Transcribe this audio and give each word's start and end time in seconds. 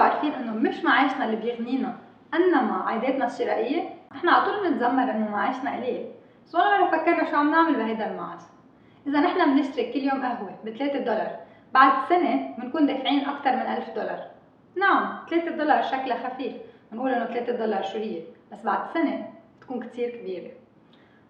أنتم 0.00 0.12
عارفين 0.12 0.34
إنه 0.34 0.52
مش 0.52 0.84
معاشنا 0.84 1.24
اللي 1.24 1.36
بيغنينا. 1.36 1.96
إنما 2.34 2.82
عاداتنا 2.86 3.26
الشرائيه 3.26 3.88
نحن 4.12 4.28
على 4.28 4.44
طول 4.44 4.68
بنتذمر 4.68 5.10
إنه 5.10 5.30
معاشنا 5.30 5.76
قليل. 5.76 6.10
بس 6.46 6.54
ولا 6.54 6.80
مره 6.80 6.90
فكرنا 6.90 7.30
شو 7.30 7.36
عم 7.36 7.50
نعمل 7.50 7.74
بهيدا 7.74 8.10
المعاش. 8.10 8.40
إذا 9.06 9.20
نحن 9.20 9.56
بنشتري 9.56 9.92
كل 9.92 9.98
يوم 9.98 10.22
قهوة 10.22 10.54
ب 10.64 10.70
3 10.70 10.98
دولار 10.98 11.36
بعد 11.74 11.92
سنة 12.08 12.54
بنكون 12.58 12.86
دافعين 12.86 13.28
أكثر 13.28 13.56
من 13.56 13.62
1000 13.62 13.90
دولار. 13.90 14.26
نعم 14.76 15.18
3 15.30 15.50
دولار 15.50 15.82
شكلها 15.82 16.28
خفيف. 16.28 16.52
بنقول 16.92 17.10
إنه 17.10 17.24
3 17.24 17.52
دولار 17.52 17.82
شو 17.82 17.98
هي؟ 17.98 18.22
بس 18.52 18.62
بعد 18.62 18.78
سنة 18.94 19.28
تكون 19.60 19.80
كثير 19.80 20.10
كبيرة. 20.10 20.50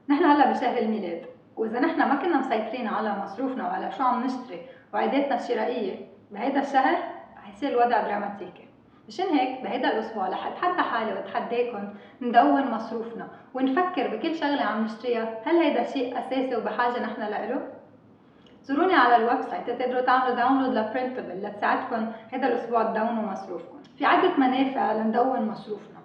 نحن 0.08 0.24
هلأ 0.24 0.52
بشهر 0.52 0.78
الميلاد 0.78 1.26
وإذا 1.56 1.80
نحن 1.80 1.98
ما 1.98 2.14
كنا 2.14 2.38
مسيطرين 2.38 2.86
على 2.86 3.16
مصروفنا 3.22 3.68
وعلى 3.68 3.92
شو 3.92 4.04
عم 4.04 4.24
نشتري 4.24 4.60
وعاداتنا 4.94 5.34
الشرائيه 5.34 6.06
بهيدا 6.30 6.60
الشهر 6.60 6.98
حيصير 7.50 7.70
الوضع 7.70 8.02
دراماتيكي. 8.02 8.68
مشان 9.08 9.26
هيك 9.26 9.62
بهيدا 9.62 9.92
الأسبوع 9.92 10.28
رح 10.28 10.46
أتحدى 10.46 10.82
حالي 10.82 11.12
واتحداكم 11.12 11.88
ندون 12.22 12.70
مصروفنا 12.70 13.28
ونفكر 13.54 14.16
بكل 14.16 14.34
شغلة 14.34 14.62
عم 14.62 14.84
نشتريها. 14.84 15.38
هل 15.46 15.56
هيدا 15.56 15.84
شيء 15.84 16.18
أساسي 16.18 16.56
وبحاجة 16.56 17.02
نحن 17.02 17.20
له 17.22 17.68
زوروني 18.62 18.94
على 18.94 19.16
ال 19.16 19.42
website 19.42 19.70
تقدروا 19.70 20.00
تعملوا 20.00 20.34
download 20.34 20.74
ل 20.74 20.81
printable 20.81 21.42
لتساعدكم 21.42 22.12
هذا 22.32 22.46
الأسبوع 22.48 22.82
تدونوا 22.82 23.32
مصروفكم 23.32 23.78
في 23.98 24.06
عدة 24.06 24.36
منافع 24.36 24.92
لندون 24.92 25.48
مصروفنا. 25.48 26.00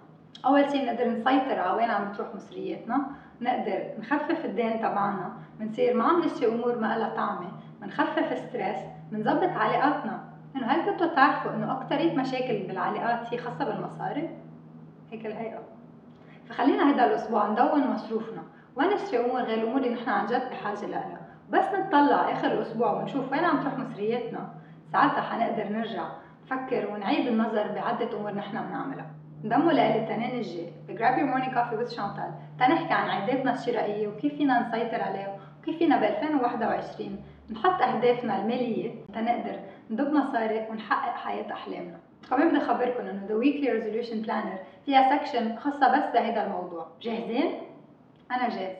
أول 0.46 0.70
شيء 0.70 0.82
بنقدر 0.84 1.08
نسيطر 1.08 1.58
على 1.58 1.76
وين 1.76 1.90
عم 1.90 2.12
تروح 2.12 2.34
مصرياتنا. 2.34 3.06
نقدر 3.40 3.82
نخفف 3.98 4.44
الدين 4.44 4.78
تبعنا. 4.78 5.32
بنصير 5.60 5.94
ما 5.94 6.04
عم 6.04 6.20
نشتري 6.20 6.46
أمور 6.46 6.78
ما 6.78 6.98
لها 6.98 7.08
طعمة. 7.16 7.52
بنخفف 7.82 8.38
ستريس 8.38 8.78
بنظبط 9.12 9.50
علاقاتنا. 9.56 10.25
إنه 10.56 10.66
هل 10.66 10.90
كنتوا 10.90 11.06
تعرفوا 11.06 11.50
إنه 11.50 11.72
اكثريه 11.72 12.16
مشاكل 12.16 12.66
بالعلاقات 12.66 13.34
هي 13.34 13.38
خاصة 13.38 13.64
بالمصاري؟ 13.64 14.30
هيك 15.10 15.26
الهيئة. 15.26 15.58
فخلينا 16.48 16.90
هذا 16.90 17.04
الأسبوع 17.04 17.48
ندون 17.48 17.86
مصروفنا. 17.86 18.42
ونشتري 18.76 19.24
أمور 19.24 19.40
غير 19.40 19.58
الأمور 19.58 19.76
اللي 19.76 19.94
نحن 19.94 20.10
عن 20.10 20.26
جد 20.26 20.50
بحاجة 20.50 20.86
لها؟ 20.86 21.20
بس 21.50 21.64
نطلع 21.74 22.32
آخر 22.32 22.46
الأسبوع 22.46 22.92
ونشوف 22.92 23.32
وين 23.32 23.44
عم 23.44 23.60
تروح 23.60 23.78
مصرياتنا. 23.78 24.48
ساعتها 24.92 25.20
حنقدر 25.20 25.68
نرجع 25.72 26.08
نفكر 26.44 26.90
ونعيد 26.90 27.26
النظر 27.26 27.72
بعدة 27.74 28.18
أمور 28.18 28.34
نحن 28.34 28.62
بنعملها. 28.62 29.06
انضموا 29.44 29.72
لإلي 29.72 30.02
التنين 30.02 30.40
الجاي 30.40 30.72
ب 30.88 30.98
Grab 30.98 31.18
Your 31.18 31.28
Morning 31.32 31.54
Coffee 31.54 31.76
with 31.76 31.96
Chantal. 31.96 32.58
تنحكي 32.58 32.92
عن 32.92 33.08
عاداتنا 33.08 33.52
الشرائية 33.52 34.08
وكيف 34.08 34.34
فينا 34.34 34.68
نسيطر 34.68 35.02
عليها 35.02 35.36
وكيف 35.60 35.78
فينا 35.78 35.96
ب 35.96 36.02
2021 36.02 37.18
نحط 37.52 37.82
أهدافنا 37.82 38.42
المالية 38.42 38.94
تنقدر 39.14 39.58
ندب 39.90 40.12
مصاري 40.12 40.66
ونحقق 40.70 41.16
حياة 41.16 41.52
أحلامنا. 41.52 41.98
كمان 42.30 42.48
بدي 42.48 42.58
أخبركم 42.58 43.06
إنه 43.06 43.26
The 43.28 43.42
Weekly 43.44 43.68
Resolution 43.68 44.26
Planner 44.26 44.58
فيها 44.86 45.18
سكشن 45.18 45.56
خاصة 45.56 45.88
بس 45.88 46.12
بهذا 46.14 46.46
الموضوع. 46.46 46.86
جاهزين؟ 47.02 47.52
أنا 48.30 48.48
جاهز 48.48 48.76